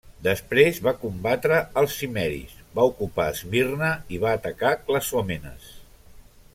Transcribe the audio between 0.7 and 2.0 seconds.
va combatre als